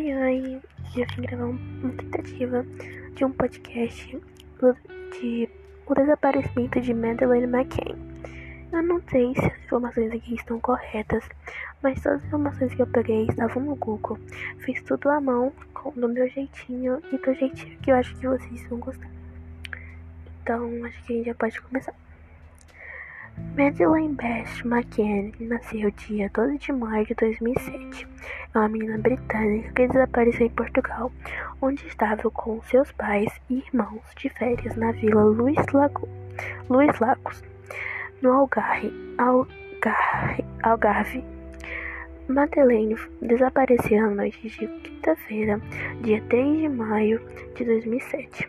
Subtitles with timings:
[0.00, 0.62] Oi, oi!
[0.96, 2.64] Eu vim gravar uma tentativa
[3.14, 4.18] de um podcast
[5.20, 5.46] de
[5.84, 7.98] o desaparecimento de Madeleine McCann.
[8.72, 11.22] Eu não sei se as informações aqui estão corretas,
[11.82, 14.18] mas todas as informações que eu peguei estavam no Google.
[14.60, 15.52] Fiz tudo à mão,
[15.94, 19.10] do meu jeitinho e do jeitinho que eu acho que vocês vão gostar.
[20.42, 21.94] Então, acho que a gente já pode começar.
[23.56, 28.08] Madeleine Beth McCann nasceu dia 12 de maio de 2007.
[28.54, 31.12] É uma menina britânica que desapareceu em Portugal,
[31.60, 36.08] onde estava com seus pais e irmãos de férias na vila Luís, Lago,
[36.68, 37.42] Luís Lagos,
[38.22, 38.92] no Algarve.
[39.18, 41.24] Algarve, Algarve.
[42.28, 45.60] Madeleine desapareceu na noite de quinta-feira,
[46.02, 47.20] dia 3 de maio
[47.56, 48.48] de 2007,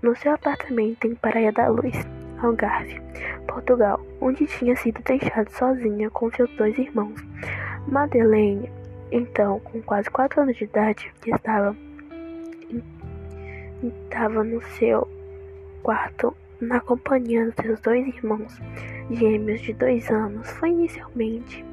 [0.00, 2.17] no seu apartamento em Praia da Luz.
[2.42, 3.00] Algarve,
[3.46, 7.20] Portugal, onde tinha sido deixada sozinha com seus dois irmãos.
[7.86, 8.70] Madeleine,
[9.10, 11.74] então com quase quatro anos de idade, que estava,
[13.82, 15.08] estava no seu
[15.82, 18.60] quarto na companhia dos seus dois irmãos
[19.10, 21.64] gêmeos de dois anos, foi inicialmente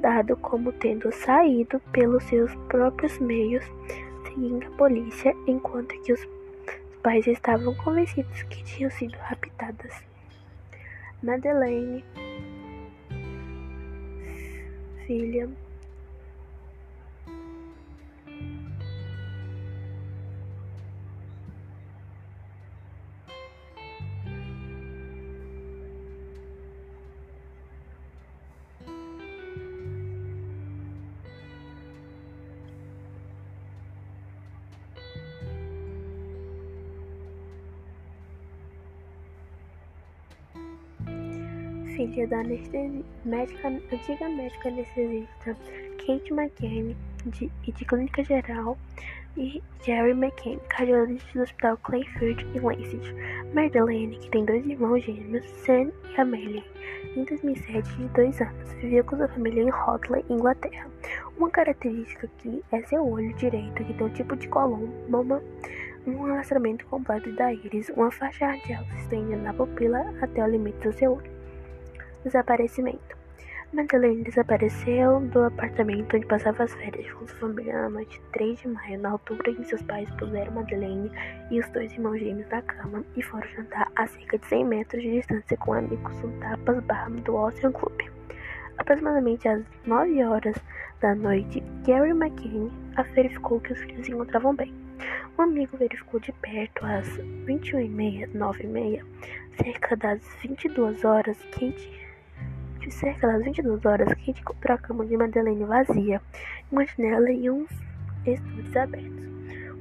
[0.00, 3.64] dado como tendo saído pelos seus próprios meios,
[4.24, 6.28] seguindo a polícia, enquanto que os
[7.02, 9.92] pais estavam convencidos que tinham sido raptadas.
[11.22, 12.04] Madeleine,
[15.06, 15.48] filha
[41.96, 42.42] filha da
[43.24, 45.56] médica, antiga médica anestesista
[45.98, 46.96] Kate McCann
[47.26, 48.78] de, e de clínica geral
[49.36, 53.14] e Jerry McCann, cardiologista do Hospital Clayfield em Lancet.
[53.54, 56.64] Madeleine, que tem dois irmãos gêmeos, Sam e Amelie,
[57.16, 60.86] em 2007, de dois anos, vivia com sua família em Hotley, Inglaterra.
[61.36, 65.42] Uma característica aqui é seu olho direito, que tem um tipo de coloma,
[66.06, 70.78] um alastramento completo da íris, uma faixa radial se estendendo na pupila até o limite
[70.78, 71.41] do seu olho.
[72.24, 73.22] Desaparecimento.
[73.72, 78.60] Madeleine desapareceu do apartamento onde passava as férias com sua família na noite de 3
[78.60, 81.10] de maio, na altura em que seus pais puseram Madeleine
[81.50, 85.02] e os dois irmãos gêmeos na cama e foram jantar a cerca de 100 metros
[85.02, 87.98] de distância com amigos no Tapas Bar do Ocean Club.
[88.76, 90.56] Aproximadamente às 9 horas
[91.00, 92.70] da noite, Gary McKinney
[93.14, 94.72] verificou que os filhos se encontravam bem.
[95.38, 97.08] Um amigo verificou de perto às
[97.46, 99.02] 21h30, 9h30,
[99.56, 102.02] cerca das 22 horas, Kate
[102.82, 106.20] de cerca das 22 horas, Kate encontrou a cama de Madeleine vazia,
[106.70, 107.70] uma janela e uns
[108.26, 109.24] estúdios abertos.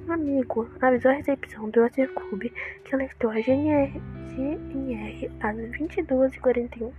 [0.08, 2.52] Um amigo avisou a recepção do Hotel Club
[2.86, 4.00] que alertou a GNR,
[4.36, 6.92] GNR às 22h41.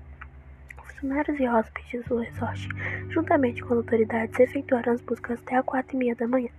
[0.77, 2.69] Funcionários e hóspedes do resort,
[3.09, 6.51] juntamente com as autoridades, efetuaram as buscas até às 4h30 da manhã.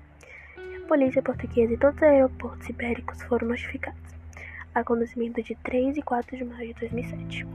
[0.57, 3.99] A polícia portuguesa e todos os aeroportos ibéricos foram notificados.
[4.73, 7.45] Acontecimento de 3 e 4 de maio de 2007.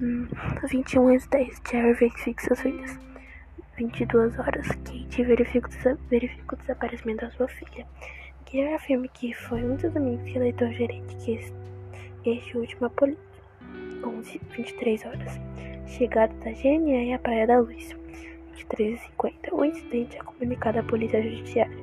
[0.00, 2.98] 21 às 10, Jerry verifica seus filhos.
[3.76, 5.68] 22 horas, Kate verifica,
[6.54, 7.86] o desaparecimento da sua filha.
[8.50, 11.38] Gary afirma que foi um dos amigos que alertou gerente que
[12.24, 13.20] este último a polícia.
[14.02, 15.38] 11 23 horas.
[15.86, 17.94] Chegada da GNR à Praia da Luz.
[18.56, 19.52] 23h50.
[19.52, 21.76] O incidente é comunicado à polícia judiciária.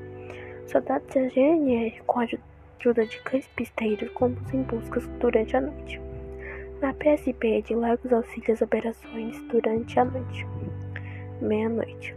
[0.66, 6.07] Soldados da GNR, com a ajuda de cães pisteiros, conduzem buscas durante a noite.
[6.80, 10.46] A PSP de Lagos auxilia as operações durante a noite.
[11.42, 12.16] Meia-noite.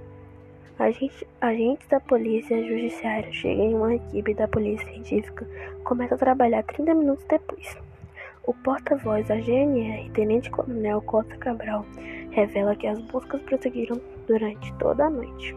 [1.40, 5.48] Agentes, da Polícia Judiciária chegam em uma equipe da Polícia Científica
[5.82, 7.74] começa a trabalhar 30 minutos depois.
[8.44, 11.86] O porta-voz da GNR, Tenente Coronel Costa Cabral,
[12.30, 15.56] revela que as buscas prosseguiram durante toda a noite.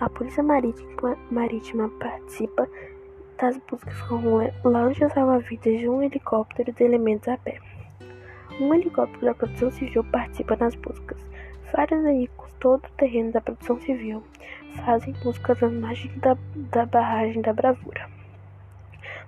[0.00, 2.68] A Polícia Marítima, Marítima participa
[3.40, 7.60] das buscas com lanchas salva-vidas de um helicóptero de elementos a pé.
[8.58, 11.18] Um helicóptero da Proteção Civil participa das buscas.
[11.72, 14.22] Vários veículos, todo o terreno da Proteção Civil,
[14.82, 16.38] fazem buscas às margens da,
[16.72, 18.08] da barragem da Bravura.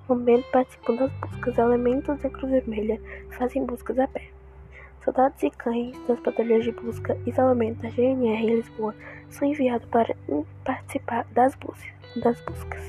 [0.06, 1.58] Bombeiros participam das buscas.
[1.58, 2.98] Elementos da Cruz Vermelha
[3.36, 4.28] fazem buscas a pé.
[5.04, 8.94] Soldados e cães das patrulhas de busca e salvamento da GNR em Lisboa
[9.28, 10.16] são enviados para
[10.64, 12.88] participar das buscas.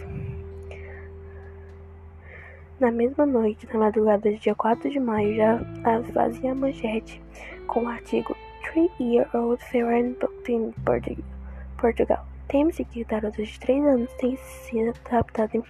[2.79, 5.59] Na mesma noite, na madrugada do dia 4 de maio, já
[6.13, 7.21] fazia manchete
[7.67, 8.33] com o artigo
[8.63, 9.61] Three-Year-Old
[10.17, 10.73] Booked in
[11.77, 12.25] Portugal.
[12.47, 15.63] Teme-se que garotas de 3 anos tenham sido raptadas em,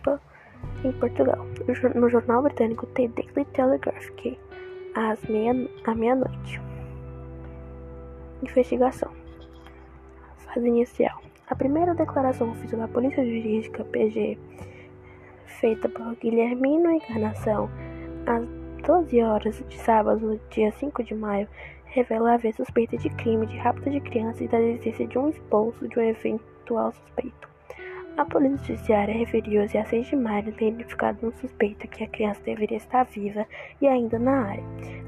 [0.87, 1.47] em, Portugal.
[1.95, 4.37] No jornal britânico The Daily Telegraph, que
[4.93, 6.61] às meia, à meia-noite.
[8.43, 9.11] Investigação.
[10.45, 11.19] Fase inicial.
[11.47, 14.37] A primeira declaração oficial da Polícia Jurídica PG,
[15.49, 17.69] feita por Guilhermino Encarnação,
[18.25, 18.45] às
[18.85, 21.47] 12 horas de sábado, dia 5 de maio,
[21.85, 25.87] revela haver suspeita de crime de rapto de criança e da existência de um expulso
[25.87, 27.49] de um eventual suspeito.
[28.17, 32.41] A Polícia Judiciária referiu-se a 6 de maio ter identificado um suspeito que a criança
[32.43, 33.45] deveria estar viva
[33.81, 34.63] e ainda na área.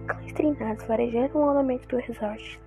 [0.08, 2.60] Cães treinados farejaram o elemento do resort,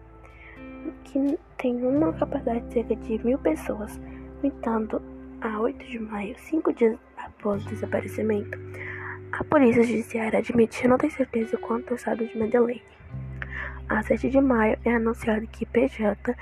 [1.04, 3.98] que tem uma capacidade de cerca de mil pessoas.
[4.42, 5.00] No entanto,
[5.40, 6.98] a 8 de maio, cinco dias
[7.44, 8.58] após o desaparecimento,
[9.31, 12.82] a Polícia Judiciária admitiu não ter certeza quanto ao estado de Madeleine.
[13.87, 16.35] A 7 de maio é anunciado que PJ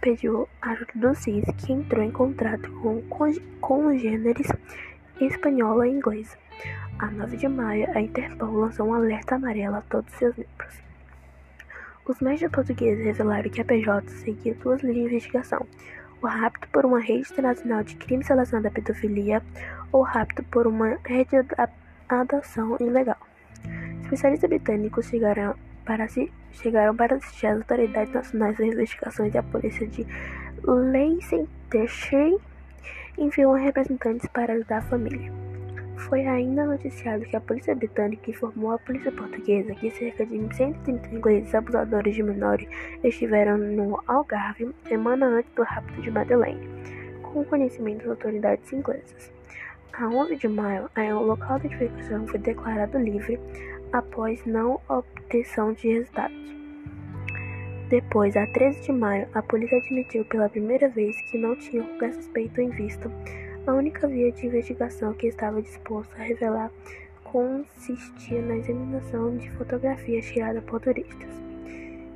[0.00, 3.02] pediu ajuda do CIS, que entrou em contrato com
[3.60, 4.46] congêneres
[5.20, 6.36] espanhola e inglesa.
[7.00, 10.80] A 9 de maio, a Interpol lançou um alerta amarelo a todos seus membros.
[12.04, 15.66] Os médios portugueses revelaram que a PJ seguia duas linhas de investigação:
[16.22, 19.42] o rapto por uma rede internacional de crimes relacionados à pedofilia
[19.92, 21.54] ou o rapto por uma rede de
[22.08, 23.18] adoção ilegal.
[24.02, 25.54] Especialistas britânicos chegaram
[25.84, 30.06] para, si, chegaram para assistir às autoridades nacionais das investigações e a polícia de
[30.64, 32.38] Leicestershire
[33.18, 35.45] enviou representantes para ajudar a família.
[35.96, 41.14] Foi ainda noticiado que a polícia britânica informou a polícia portuguesa que cerca de 130
[41.14, 42.68] ingleses abusadores de menores
[43.02, 46.68] estiveram no Algarve semana antes do rapto de Madeleine,
[47.22, 49.32] com conhecimento das autoridades inglesas.
[49.94, 53.40] A 11 de maio, o local de investigação foi declarado livre
[53.92, 56.36] após não obtenção de resultados.
[57.88, 62.12] Depois, a 13 de maio, a polícia admitiu pela primeira vez que não tinha qualquer
[62.14, 63.10] suspeito em vista.
[63.66, 66.70] A única via de investigação que estava disposta a revelar
[67.24, 71.28] consistia na examinação de fotografias tiradas por turistas.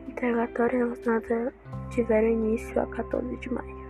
[0.08, 1.52] Interrogatórios relacionados
[1.90, 3.80] tiveram início a 14 de maio.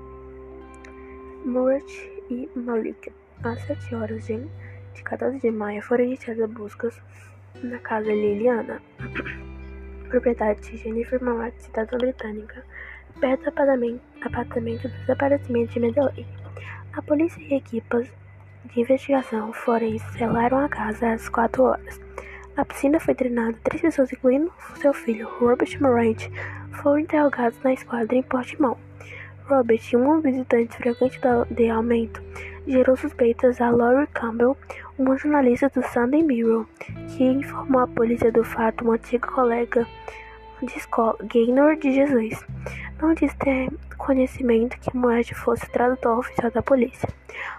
[1.44, 1.84] Murat
[2.30, 3.12] e Malik,
[3.44, 4.38] às 7 horas de,
[4.94, 6.98] de 14 de maio, foram iniciadas buscas
[7.62, 8.80] na casa Liliana,
[10.08, 12.64] propriedade de Jennifer Mowat, cidadã britânica,
[13.20, 16.39] perto do apartamento do desaparecimento de Madeleine.
[16.92, 18.08] A polícia e equipas
[18.64, 22.00] de investigação foram e selaram a casa às 4 horas.
[22.56, 26.28] A piscina foi treinada, três pessoas, incluindo seu filho, Robert Morant,
[26.82, 28.76] foram interrogados na esquadra em Portimão.
[29.46, 31.20] Robert, um visitante frequente
[31.50, 32.20] de aumento,
[32.66, 34.56] gerou suspeitas a Laurie Campbell,
[34.98, 36.66] uma jornalista do Sunday Mirror,
[37.08, 39.86] que informou a polícia do fato um antigo colega
[40.66, 42.44] de escola, Gaynor de Jesus.
[43.00, 47.08] Não disse ter conhecimento que Moed fosse tradutor oficial da polícia.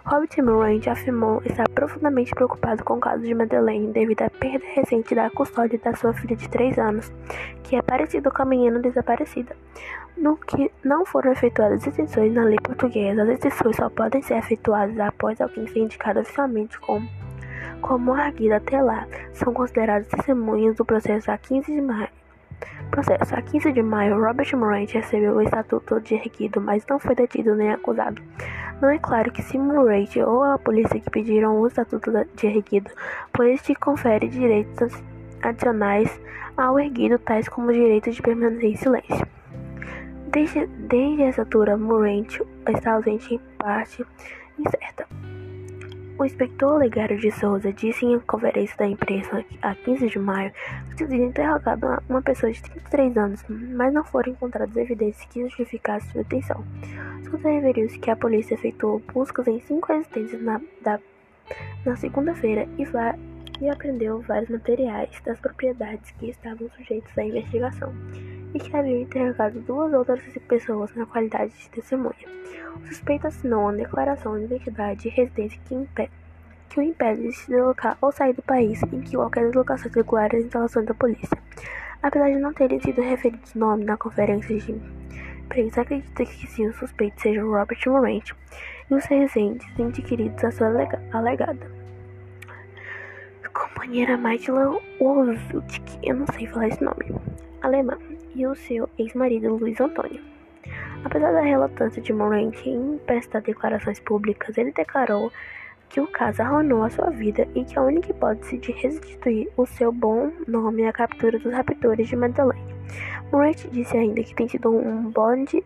[0.05, 5.15] Robert Morant afirmou estar profundamente preocupado com o caso de Madeleine devido à perda recente
[5.15, 7.11] da custódia da sua filha de 3 anos,
[7.63, 9.55] que é parecida com a menina desaparecida.
[10.17, 14.99] No que não foram efetuadas extensões na lei portuguesa, as extensões só podem ser efetuadas
[14.99, 17.07] após alguém ser indicado oficialmente como
[17.81, 22.20] como arguido até lá, são consideradas testemunhas do processo a 15 de maio.
[22.91, 23.33] Processo.
[23.33, 27.55] A 15 de maio, Robert Morant recebeu o estatuto de erguido, mas não foi detido
[27.55, 28.21] nem acusado.
[28.81, 32.91] Não é claro que se Morant ou a polícia que pediram o estatuto de erguido,
[33.31, 34.93] pois este confere direitos
[35.41, 36.19] adicionais
[36.57, 39.27] ao erguido, tais como o direito de permanecer em silêncio.
[40.27, 44.05] Desde, desde essa altura, Morant está ausente em parte
[44.59, 45.07] incerta.
[46.21, 50.53] O inspetor Olegário de Souza disse em conferência da imprensa a 15 de maio
[50.95, 56.11] que tinha interrogado uma pessoa de 33 anos, mas não foram encontradas evidências que justificassem
[56.11, 56.63] sua detenção.
[57.23, 60.61] Souza referiu-se que a polícia efetuou buscas em cinco residências na,
[61.83, 62.85] na segunda-feira e,
[63.61, 67.93] e apreendeu vários materiais das propriedades que estavam sujeitos à investigação
[68.53, 72.27] e que haviam interrogado duas outras pessoas na qualidade de testemunha.
[72.75, 76.09] O suspeito assinou uma declaração de identidade e residência que,
[76.69, 80.35] que o impede de se deslocar ou sair do país em que qualquer deslocação regular
[80.35, 81.37] as instalações da polícia.
[82.01, 84.81] Apesar de não terem sido referidos nomes na conferência de
[85.45, 88.31] imprensa, acredita que sim, o suspeito seja Robert Morant
[88.89, 90.67] e os residentes adquiridos a sua
[91.13, 91.80] alegada
[93.53, 97.13] companheira Maitla Wolfwick, eu não sei falar esse nome,
[97.61, 97.97] alemã,
[98.35, 100.21] e o seu ex-marido Luiz Antônio.
[101.03, 105.31] Apesar da relutância de Morant em prestar declarações públicas, ele declarou
[105.89, 109.65] que o caso arruinou a sua vida e que a única hipótese de restituir o
[109.65, 112.75] seu bom nome é a captura dos raptores de Madeleine.
[113.31, 115.63] Morant disse ainda que tem sido um bonde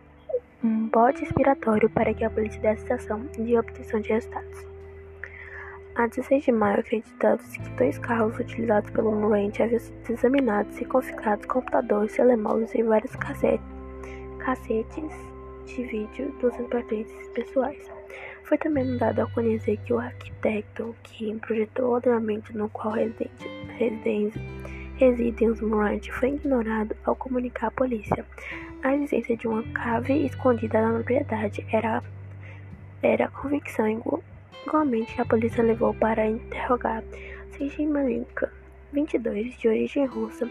[0.63, 4.75] um bode expiratório para que a polícia desse ação de obtenção de resultados.
[5.95, 10.83] A 16 de maio, acreditava-se que dois carros utilizados pelo Morente haviam sido examinados e
[10.83, 13.65] confiscados computadores, telemóveis e vários cassetes,
[14.39, 15.09] cassetes
[15.65, 17.89] de vídeo dos pertences pessoais.
[18.43, 22.95] Foi também dado a conhecer que o arquiteto que projetou o ordenamento no qual
[24.97, 28.25] residem os Morant foi ignorado ao comunicar à polícia
[28.83, 31.65] a existência de uma cave escondida na propriedade.
[31.71, 32.03] Era,
[33.01, 33.87] era convicção
[34.65, 37.03] igualmente a polícia levou para interrogar
[37.51, 38.51] Sergei Malinka,
[38.91, 40.50] 22, de origem russa,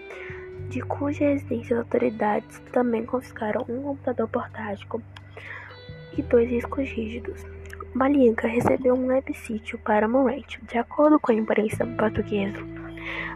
[0.68, 5.02] de cuja residência as autoridades também confiscaram um computador portátil
[6.16, 7.44] e dois riscos rígidos.
[7.94, 12.58] Malinka recebeu um websítio para Morant, de acordo com a imprensa portuguesa.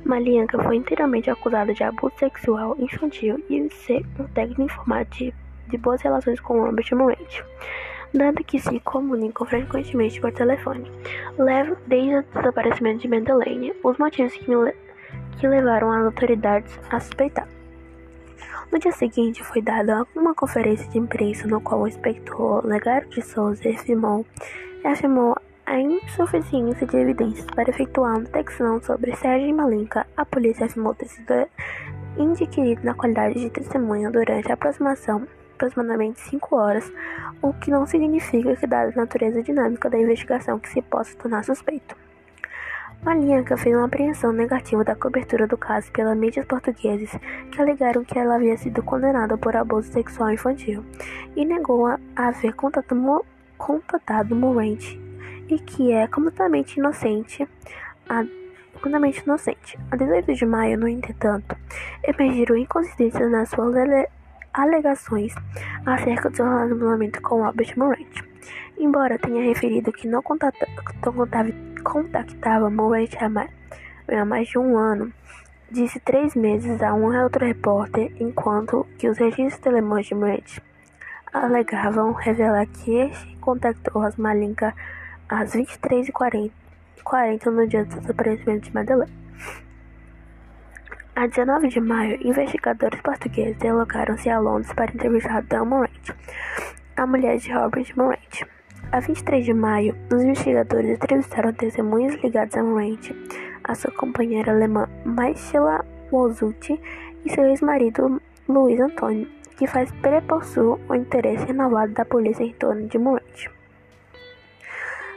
[0.05, 5.37] Malianka foi inteiramente acusada de abuso sexual infantil e ser um técnico informático
[5.69, 7.45] de, boas relações com Robert Morant,
[8.15, 10.91] dado que se comunicam frequentemente por telefone.
[11.39, 14.75] Leva desde o desaparecimento de Madeleine os motivos que, le
[15.39, 17.49] que levaram as autoridades a suspeitar.
[18.71, 23.23] No dia seguinte, foi dada uma conferência de imprensa no qual o inspetor Legário de
[23.23, 24.27] Souza afirmou,
[24.85, 25.35] afirmou
[25.65, 31.09] a insuficiência de evidências para efetuar uma detecção sobre Sérgio Malinka, a polícia afirmou ter
[31.09, 31.47] sido
[32.19, 35.27] inquirido na qualidade de testemunha durante a aproximação
[35.59, 36.91] aproximadamente 5 horas,
[37.43, 41.45] o que não significa que, dada a natureza dinâmica da investigação, que se possa tornar
[41.45, 41.97] suspeito.
[43.03, 47.11] Malinka fez uma apreensão negativa da cobertura do caso pelas mídias portuguesas,
[47.51, 50.85] que alegaram que ela havia sido condenada por abuso sexual infantil,
[51.37, 55.01] e negou a haver contatado, Morente
[55.49, 57.49] e que é completamente inocente.
[58.09, 58.25] A,
[59.25, 59.79] inocente.
[59.91, 61.57] A 18 de maio, no entretanto,
[62.03, 63.75] emergiram inconsistências nas suas
[64.59, 65.35] alegações
[65.87, 68.25] acerca do seu relacionamento com Robert Morant.
[68.77, 73.51] Embora tenha referido que não contactava, Morant há mais,
[74.49, 75.13] de um ano,
[75.71, 80.59] disse três meses a um outro repórter, enquanto que os registros telemóveis de Morant
[81.33, 84.75] alegavam revelar que este contactou as Malinka
[85.29, 86.51] às 23h40
[87.47, 89.13] no dia do desaparecimento de Madeleine.
[91.19, 96.15] A 19 de maio, investigadores portugueses deslocaram-se a Londres para entrevistar Dan Morant,
[96.97, 98.47] a mulher de Robert Morant.
[98.93, 103.11] A 23 de maio, os investigadores entrevistaram testemunhas ligadas a Morant,
[103.65, 106.81] a sua companheira alemã Marcela Mozuti
[107.25, 112.87] e seu ex-marido Luiz Antônio, que faz prepossur o interesse renovado da polícia em torno
[112.87, 113.59] de Morant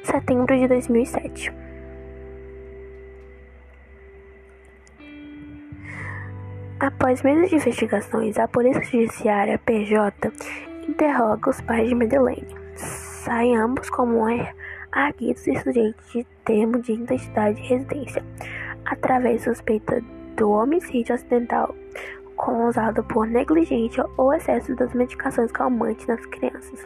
[0.03, 1.71] setembro de 2007.
[6.82, 10.34] Após meses de investigações, a Polícia Judiciária PJ
[10.90, 12.48] interroga os pais de Madeleine.
[12.76, 14.26] Saem ambos como
[14.92, 18.26] arguidos e sujeitos de termo de identidade e residência,
[18.84, 20.02] através suspeita
[20.36, 21.76] do homicídio acidental
[22.36, 26.84] causado por negligência ou excesso das medicações calmantes nas crianças.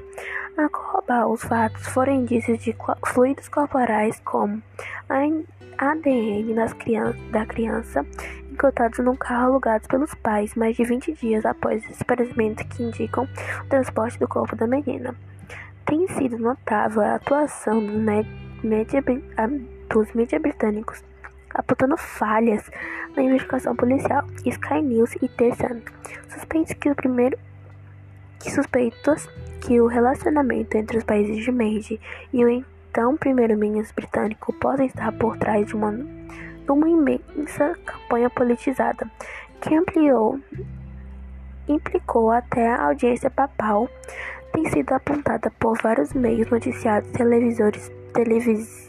[0.58, 2.76] A corroborar os fatos foram indícios de
[3.06, 4.62] fluidos corporais como
[5.78, 8.06] ADN criança, da criança
[8.66, 13.28] encontrados num carro alugado pelos pais mais de 20 dias após o experimento que indicam
[13.64, 15.16] o transporte do corpo da menina.
[15.86, 18.26] Tem sido notável a atuação dos
[18.64, 19.04] mídia,
[19.90, 21.04] dos mídia britânicos
[21.54, 22.70] apontando falhas
[23.16, 24.26] na investigação policial.
[24.44, 25.82] Sky News e The Sun
[26.28, 27.38] suspeitos que o primeiro
[28.40, 29.30] que suspeitos
[29.62, 32.02] que o relacionamento entre os países de Meiji
[32.34, 35.94] e o então primeiro-ministro britânico possa estar por trás de uma,
[36.74, 39.10] uma imensa campanha politizada
[39.62, 40.40] que ampliou
[41.68, 43.90] implicou até a audiência papal
[44.54, 48.86] tem sido apontada por vários meios noticiados televisores televisores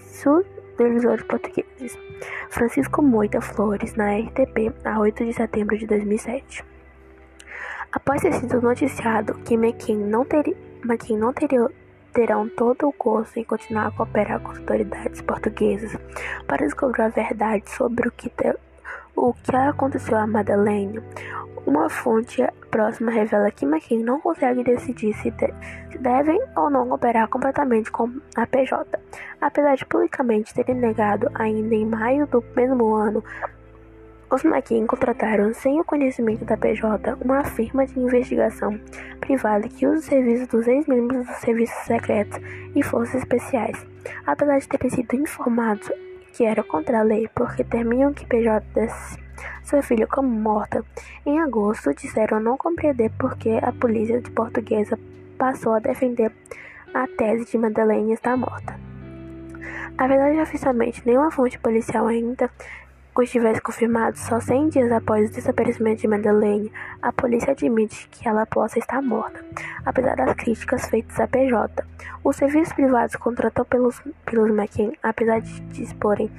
[0.77, 1.99] televisores portugueses.
[2.51, 6.65] Francisco Moita Flores, na RTP, a 8 de setembro de 2007.
[7.93, 10.55] Após ter sido noticiado que McKean não, ter,
[10.85, 11.67] McKean não teria,
[12.17, 15.95] terão todo o gosto em continuar a cooperar com as autoridades portuguesas
[16.47, 18.57] para descobrir a verdade sobre o que, te,
[19.15, 20.99] o que aconteceu a Madeleine,
[21.67, 25.53] uma fonte próxima revela que McKean não consegue decidir se, de,
[25.93, 28.99] se devem ou não cooperar completamente com a PJ,
[29.39, 33.23] apesar de publicamente terem negado ainda em maio do mesmo ano.
[34.29, 38.79] Os McKean contrataram, sem o conhecimento da PJ, uma firma de investigação
[39.21, 42.41] privada que usa os serviços dos ex-membros dos serviços secretos
[42.75, 43.87] e forças especiais.
[44.27, 45.89] Apesar de terem sido informados
[46.33, 49.19] que era contra a lei porque temiam que PJ desse
[49.63, 50.85] seu filho como morta.
[51.25, 54.99] Em agosto, disseram não compreender porque a polícia portuguesa
[55.39, 56.33] passou a defender
[56.93, 58.79] a tese de Madeleine estar morta.
[59.97, 62.51] Apesar de oficialmente nenhuma fonte policial ainda
[63.23, 68.29] o tivesse confirmado, só 100 dias após o desaparecimento de Madeleine, a polícia admite que
[68.29, 69.45] ela possa estar morta,
[69.85, 71.85] apesar das críticas feitas à PJ.
[72.23, 76.31] Os serviços privados contratados pelos, pelos McCain, apesar de disporem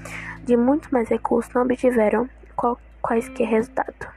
[0.43, 4.16] de muito mais recursos, não obtiveram qual, quaisquer resultado.